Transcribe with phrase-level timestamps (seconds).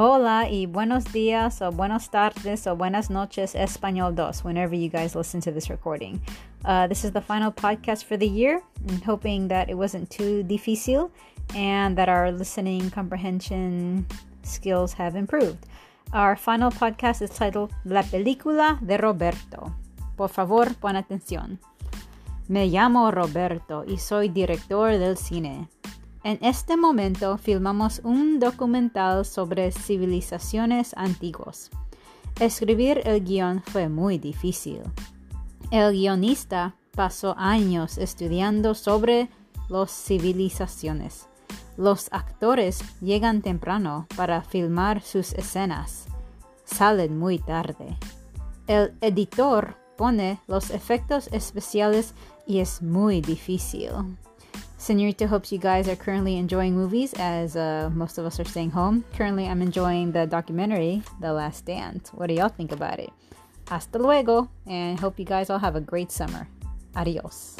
[0.00, 5.16] Hola y buenos días o buenos tardes o buenas noches Español 2 whenever you guys
[5.16, 6.20] listen to this recording.
[6.64, 8.62] Uh, this is the final podcast for the year.
[8.88, 11.10] I'm hoping that it wasn't too difícil
[11.52, 14.06] and that our listening comprehension
[14.44, 15.66] skills have improved.
[16.12, 19.74] Our final podcast is titled La película de Roberto.
[20.16, 21.58] Por favor, pon atención.
[22.46, 25.66] Me llamo Roberto y soy director del cine.
[26.24, 31.70] En este momento filmamos un documental sobre civilizaciones antiguas.
[32.40, 34.82] Escribir el guion fue muy difícil.
[35.70, 39.28] El guionista pasó años estudiando sobre
[39.68, 41.28] las civilizaciones.
[41.76, 46.06] Los actores llegan temprano para filmar sus escenas.
[46.64, 47.96] Salen muy tarde.
[48.66, 52.14] El editor pone los efectos especiales
[52.46, 53.90] y es muy difícil.
[54.88, 58.70] Senorita hopes you guys are currently enjoying movies as uh, most of us are staying
[58.70, 59.04] home.
[59.12, 62.08] Currently, I'm enjoying the documentary, The Last Dance.
[62.14, 63.12] What do y'all think about it?
[63.68, 66.48] Hasta luego, and hope you guys all have a great summer.
[66.96, 67.58] Adios.